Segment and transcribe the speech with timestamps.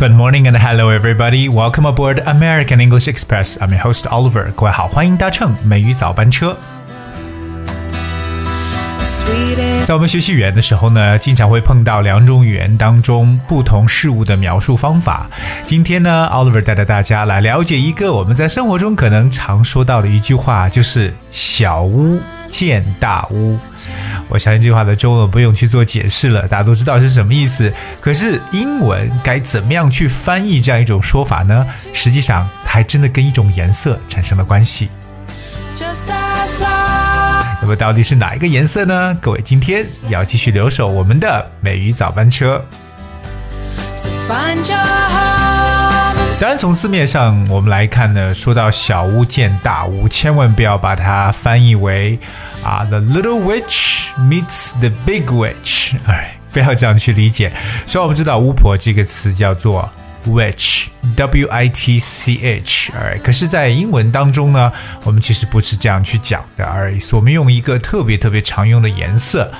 [0.00, 1.50] Good morning and hello everybody.
[1.50, 3.58] Welcome aboard American English Express.
[3.60, 4.50] I'm your host Oliver.
[4.52, 6.56] 各位好，欢迎搭乘美语早班车。
[9.84, 15.28] 在我们学习语言的时候呢，经常会碰到两种语言当中不同事物的描述方法。
[15.66, 22.18] 今天呢，Oliver 带着大家来了解一个我们在生活中可能常说到的一句话，就是“小巫
[22.50, 23.58] 见大巫”。
[24.28, 27.72] 我相信这句话的中文不用去做解释了，大家都知道是什么意思。
[28.00, 31.66] 可是英文该怎么样去翻译这样一种说法呢？
[31.94, 34.90] 实际上，它还真的跟一种颜色产生了关系。
[37.62, 39.16] 那么到底是哪一个颜色呢？
[39.20, 42.62] 各位，今天要继续留守我们的美语早班车。
[46.32, 52.18] 虽然从字面上我们来看呢，说到小巫见大巫，千万不要把它翻译为
[52.64, 57.52] 啊，the little witch meets the big witch，哎，不要这样去理解。
[57.86, 59.86] 所以我们知道巫婆这个词叫做
[60.26, 64.72] witch，w i t c h，哎，可是，在英文当中呢，
[65.04, 66.98] 我们其实不是这样去讲的而已。
[67.12, 69.52] 我们用一个特别特别常用的颜色，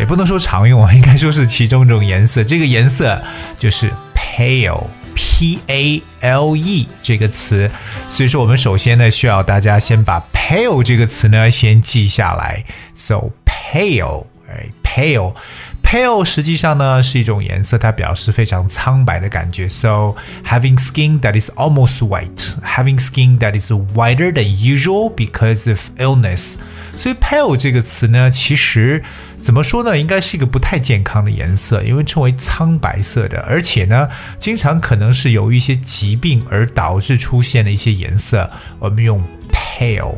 [0.00, 2.42] 也不能说常用啊，应该说是其中一种颜色。
[2.42, 3.20] 这个颜色
[3.58, 4.86] 就是 pale。
[5.14, 7.70] P A L E 这个词，
[8.10, 12.64] 所以说我们首先呢需要大家先把 pale 这个词呢先记下来。
[12.96, 15.34] So pale，哎，pale。
[15.82, 19.68] Pale 实际上呢是一种颜色，它表示非常苍白的感觉。
[19.68, 25.90] So having skin that is almost white, having skin that is whiter than usual because of
[25.98, 26.54] illness.
[26.96, 29.02] 所以 pale 这个词呢，其实
[29.40, 40.14] 怎么说呢，应该是一个不太健康的颜色，因为称为苍白色的，而且呢，经常可能是由于一些疾病而导致出现的一些颜色，我们用 pale。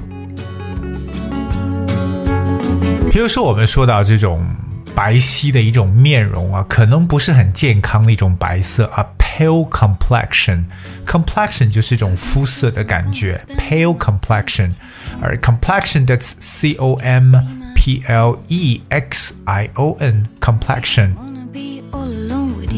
[3.10, 4.46] 比如说，我们说到这种。
[4.95, 14.73] 白皙的一种面容啊，可能不是很健康的一种白色啊，pale complexion，complexion 就是一种肤色的感觉，pale complexion，
[15.21, 17.33] 而 complexion that's c o m
[17.75, 21.11] p l e x i o n complexion。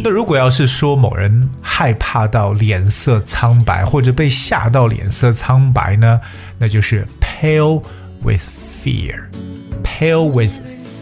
[0.03, 6.19] 那如果要是说某人害怕到脸色苍白，或者被吓到脸色苍白呢，
[6.57, 7.81] 那就是 pale
[8.22, 8.47] with
[8.84, 10.59] fear，pale with。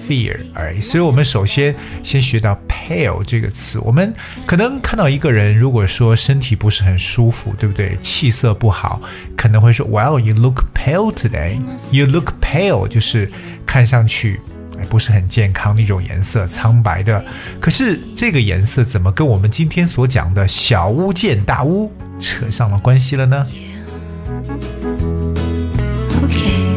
[0.08, 3.78] fear，哎，所以我们首先先学到 pale 这个词。
[3.80, 4.12] 我们
[4.46, 7.96] 可能看到一个人，如果说身体不是很舒服，对不对？
[8.00, 9.00] 气色不好，
[9.36, 11.58] 可能会说，Well, you look pale today.
[11.90, 13.30] You look pale，就是
[13.66, 14.40] 看上去
[14.88, 17.24] 不是很健康的一种颜色，苍白的。
[17.60, 23.46] 可是这个颜色怎么跟我们今天所讲的小巫见大巫扯上了关系了呢？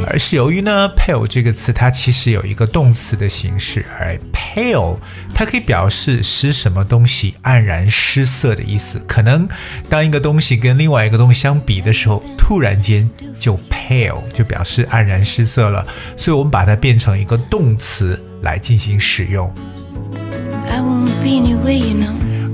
[0.10, 4.98] 而是由于呢，pale 这个词它其实有一个动词的形式，而 pale
[5.34, 9.02] 它可以表示使什么东西黯然失色的意思。
[9.08, 9.48] 可能
[9.90, 15.86] 当一个东西跟另外一个东西相比的时候，突然间就 pale 就表示黯然失色了。
[16.16, 19.54] 所以我们把它变成一个动词来进行使用。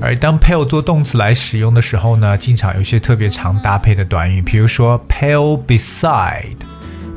[0.00, 6.56] 而当 pale 做动词来使用的时候呢，经常有些特别常搭配的短语，比如说 pale beside。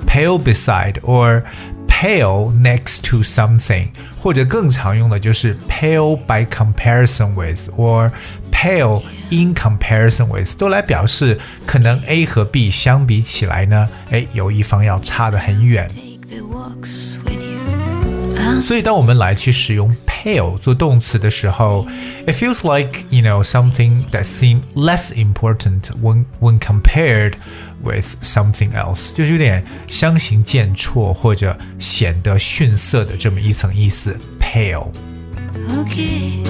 [0.07, 1.43] pale beside or
[1.87, 3.89] pale next to something，
[4.21, 8.11] 或者更常用的就是 pale by comparison with or
[8.51, 15.89] pale in comparison with，都来表示可能 A 和 B 相比起来呢，哎，有一方要差得很远。
[18.61, 21.87] 所以当我们来去使用 pale 做动词的时候，
[22.27, 27.35] it feels like you know something that seems less important when when compared
[27.84, 34.18] with something else，就是有点相形见绌或者显得逊色的这么一层意思。
[34.40, 34.88] pale。
[35.78, 36.44] OK。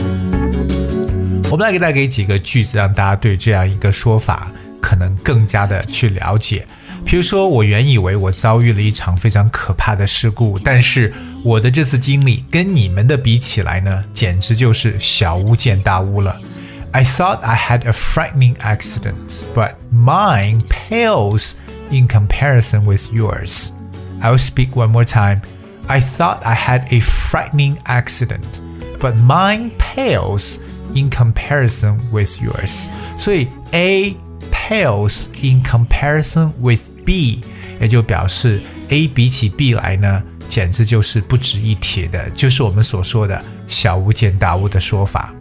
[1.50, 4.52] 我们来给大家给几个句子，让大家对这样一个说法
[4.82, 6.68] 可能更加的去了解。
[7.06, 16.38] 比如说，我原以为我遭遇了一场非常可怕的事故，但是我的这次经历跟你们的比起来呢，简直就是小巫见大巫了。
[16.93, 21.55] I thought I had a frightening accident, but mine pales
[21.91, 23.71] in comparison with yours.
[24.21, 25.41] I'll speak one more time.
[25.89, 28.61] I thought I had a frightening accident,
[29.01, 30.59] but mine pales
[30.95, 32.87] in comparison with yours.
[33.19, 34.15] 所以 A
[34.51, 37.43] pales in comparison with B，
[37.81, 38.61] 也就表示
[38.91, 45.35] A 比起 B 来呢，简直就是不值一提的，就是我们所说的小巫见大巫的说法。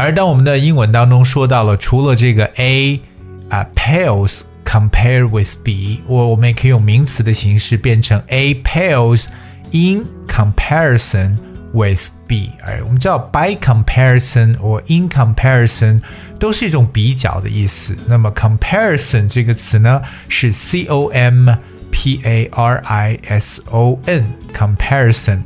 [0.00, 3.00] 而当我们的英文当中说到了除了这个 A
[3.48, 9.26] 啊 pales compare with B，我我们也可以用名词的形式变成 A pales
[9.70, 11.36] in comparison
[11.72, 12.50] with B。
[12.62, 16.02] 哎，我们知道 by comparison or in comparison
[16.38, 17.96] 都是一种比较的意思。
[18.06, 21.48] 那么 comparison 这个词呢是 C O M
[21.90, 25.40] P A R I S O N comparison。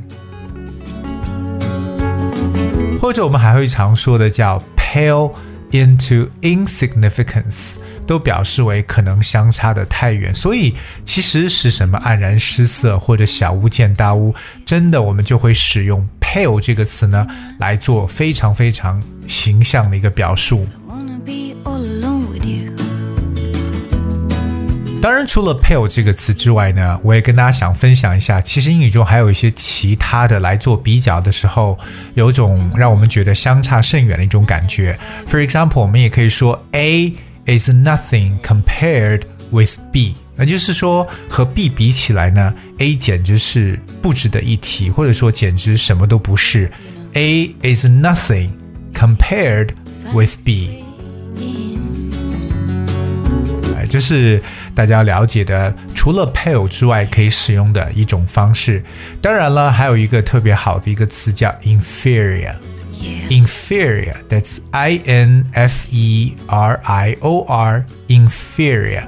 [3.00, 5.32] 或者我们还会常说的叫 pale
[5.70, 7.76] into insignificance。
[8.06, 10.72] 都表示为可能相差的太远，所以
[11.04, 14.32] 其实是什么黯然失色或者小巫见大巫，
[14.64, 17.26] 真的我们就会使用 pale 这个词呢
[17.58, 20.64] 来做非常非常形象的一个表述。
[25.06, 31.78] 当然，除了 pale 这个词之外呢，我也跟大家想分享一下，其实英语中还有一些其他的来做比较的时候，
[32.14, 34.98] 有种让我们觉得相差甚远的一种感觉。
[35.28, 37.12] For example，我们也可以说 A。
[37.46, 39.22] is nothing compared
[39.52, 46.68] with B，那就是说和 B 比起来呢，A 简直是不值得一提，或者说简直什么都不是。
[47.12, 48.48] A is nothing
[48.92, 49.68] compared
[50.12, 50.82] with B。
[53.85, 54.41] 哎，这是
[54.75, 58.83] 大家了解的，除了 pale 之外可以使用的一种方式。
[59.21, 64.13] 当然了，还有一个特别好的一个词叫 inferior。inferior.
[64.29, 67.85] That's I N F E R I O R.
[68.07, 69.03] Inferior.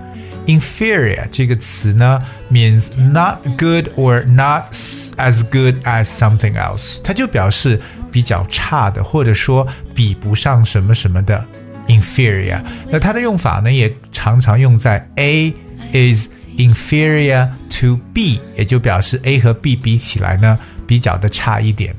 [0.48, 2.22] Inferior 这个词呢，
[2.52, 4.74] means not good or not
[5.18, 7.00] as good as something else。
[7.04, 7.80] 它就表示
[8.12, 11.46] 比较差的，或者说比不上什么什么的
[11.89, 12.63] inferior。
[12.91, 15.53] 那它的用法呢，也常常用在 A
[15.93, 17.49] is inferior
[17.81, 21.95] to B，也就表示 A 和 B 比起来呢，比较的差一点。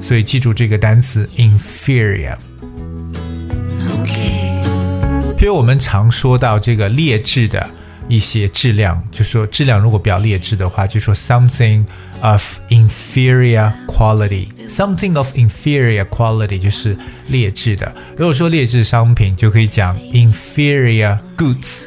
[0.00, 2.36] 所以记住这个单词 inferior。
[4.00, 4.44] OK。
[5.36, 7.68] 譬如我们常说到这个劣质的
[8.08, 11.84] 一些质量，就说质量如果比较劣质的话，就说 something
[12.20, 14.48] of inferior quality。
[14.68, 16.96] something of inferior quality 就是
[17.28, 17.94] 劣质的。
[18.16, 21.84] 如果说劣质商品，就可以讲 inferior goods。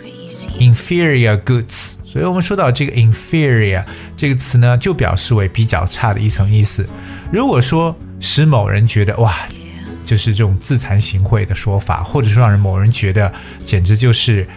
[0.60, 1.94] inferior goods。
[2.06, 3.84] 所以我们说到这个 inferior
[4.16, 6.88] 这个词呢，就表示为比较差的一层意思。
[7.32, 9.36] 如果说使某人觉得哇，
[10.04, 13.32] 就是这种自惭形秽的说法，或者说让人某人觉得
[13.66, 14.48] 简直就是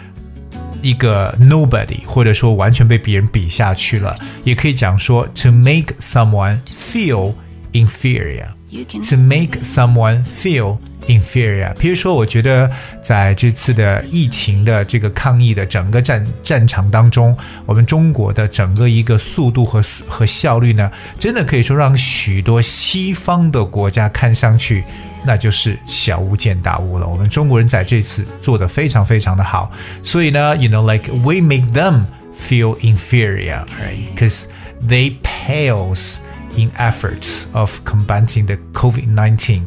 [0.83, 7.35] 一个 nobody，或者说完全被别人比下去了，也可以讲说 to make someone feel
[7.73, 8.47] inferior。
[8.71, 10.79] to make someone feel
[11.09, 11.75] inferior。
[11.75, 12.71] 比如说，我觉得
[13.03, 17.37] 在这次的疫情的这个抗疫的整个战战场当中，
[17.67, 20.89] 我们中国的整个一个速度和和效率呢，
[21.19, 24.85] 真的可以说让许多西方的国家看上去
[25.26, 27.08] 那就是小巫见大巫了。
[27.08, 29.72] 我们中国人在这次做的非常非常的好，
[30.04, 32.06] 所以呢，you know like we make them
[32.48, 34.14] feel inferior, right?
[34.16, 34.46] Because
[34.88, 36.18] they pales
[36.58, 39.62] in efforts of combating the COVID-19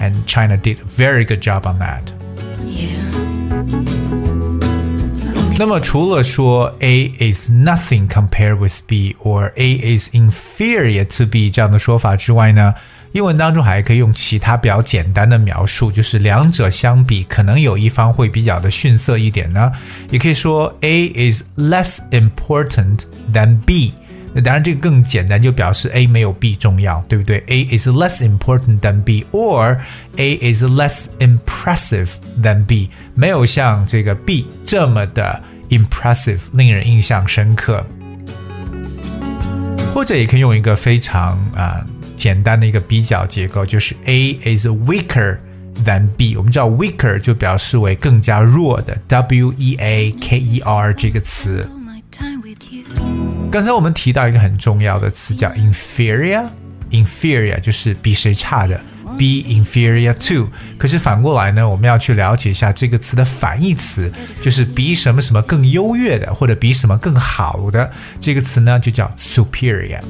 [0.00, 2.02] and China did a very good job on that.
[2.64, 3.02] Yeah.
[5.56, 12.74] 那么除了说 A is nothing compared with B or A is inferior to B 这样的说法之外呢，
[13.11, 19.71] 英文当中还可以用其他比较简单的描述，就是两者相比，可能有一方会比较的逊色一点呢。
[20.11, 22.99] 也可以说 A is less important
[23.33, 23.93] than B。
[24.31, 29.79] 那当然，这个更简单，就表示 A 没有 B 重要，对不对？A is less important than B，or
[30.17, 37.83] A is less impressive than B，没有像这个 B 这么的 impressive，令人印象深刻。
[39.95, 41.83] 或者也可以用一个非常啊
[42.19, 45.37] 简单的一个比较结构，就是 A is weaker
[45.85, 46.35] than B。
[46.35, 51.65] 我们知道 weaker 就表示为更加弱的，W E A K E R 这个词。
[53.49, 58.75] 刚才我们提到一个很重要的词叫 inferior，inferior 就是比谁差的
[59.17, 60.49] ，be inferior to。
[60.77, 64.11] 可是反过来呢，我们要去了解一下这个词的反义词，
[64.41, 67.89] 就是比什么什么更优越的，或者比什么更好的。
[68.19, 70.01] 这个词呢就叫 superior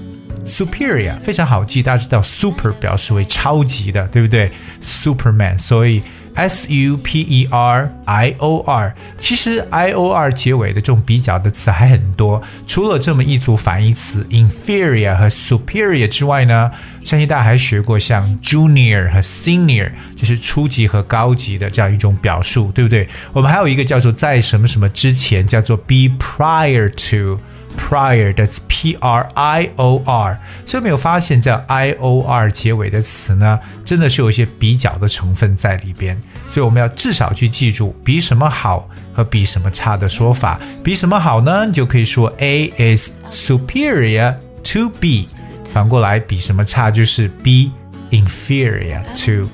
[0.46, 4.51] Superior 非常好记，大家知道 super 表示为超级的，对不对
[4.84, 6.01] ？Superman，所以。
[6.36, 16.72] S U P E R I O R，其实 I O R 结尾的这种比较的词还很多，除了这么一组反义词 inferior 和 superior 之外呢，
[17.03, 23.10] 相信大家还学过像 junior 和 senior，就是初级和高级的这样一种表述，对不对？
[23.34, 27.38] 我们还有一个叫做在什么什么之前，叫做 be prior to。
[27.80, 36.22] Prior that's P R I O R，所以没有发现这 I O R 结尾的词呢，真的是有一些比较的成分在里边。
[36.50, 40.60] 所以我们要至少去记住比什么好和比什么差的说法。
[40.84, 41.66] 比什么好呢？
[41.66, 44.36] 你就可以说 A is superior
[44.74, 45.28] to B。
[45.72, 47.72] 反过来比什么差就是 B
[48.12, 49.50] inferior to。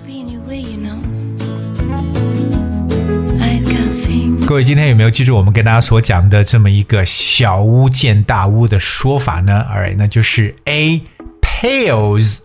[4.47, 11.01] 各位今天有没有记住我们跟大家所讲的这么一个小巫见大巫的说法呢？All right，那就是 A
[11.41, 12.37] pales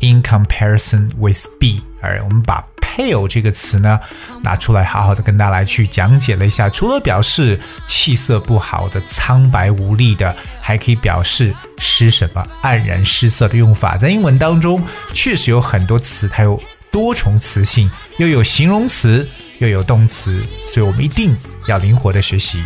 [0.00, 1.80] in comparison with B。
[2.02, 3.98] Alright，我们把 pale 这个词呢
[4.42, 6.68] 拿出来，好好的跟大家来去讲解了一下。
[6.68, 13.96] 除了表示气色不好的、苍白无力的，还可以表示失什么、黯然失色的用法。
[13.96, 14.84] 在英文当中，
[15.14, 19.26] 确实有很多词，它有多重词性，又有形容词。
[19.59, 21.35] 又有动词，所以我们一定
[21.67, 22.63] 要灵活的学习。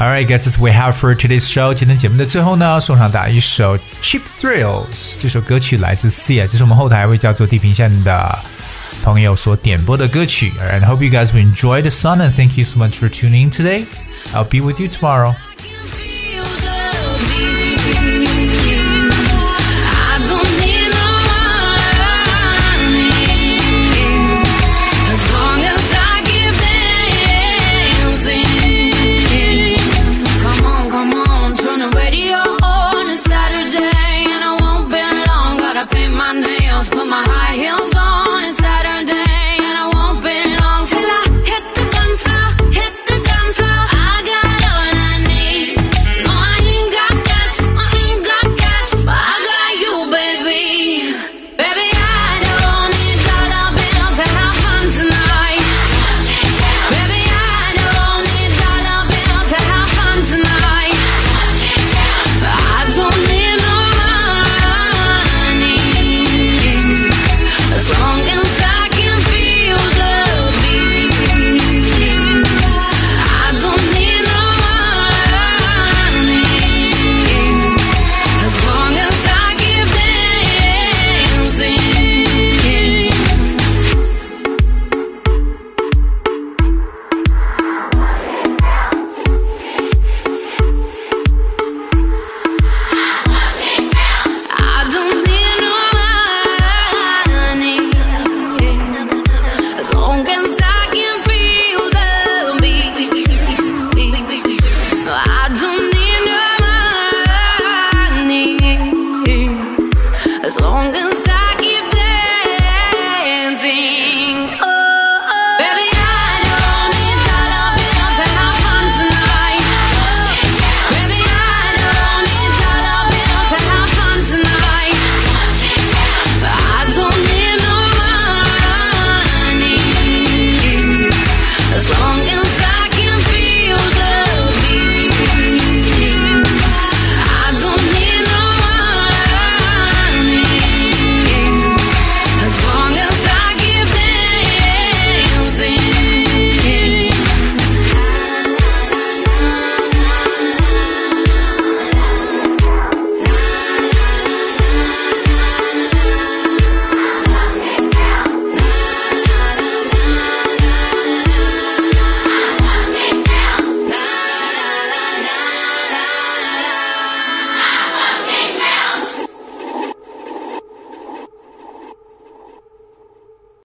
[0.00, 1.72] All right, guys, that's we have for today's show.
[1.72, 4.86] 今天节目的最后呢，送上大家一首《Cheap Thrills》。
[5.22, 8.36] 这首歌曲来自 Sia，这是我们后台一位叫做地平线的
[9.04, 10.52] 朋友所点播的歌曲。
[10.58, 13.44] And I hope you guys will enjoy the song and thank you so much for tuning
[13.44, 13.84] in today.
[14.32, 15.36] I'll be with you tomorrow.